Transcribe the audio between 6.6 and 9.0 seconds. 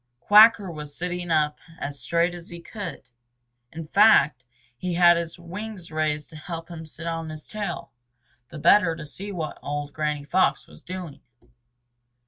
him sit up on his tail, the better